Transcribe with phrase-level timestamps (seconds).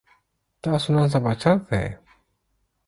[0.63, 1.89] تاسو نن سبا چرته يئ؟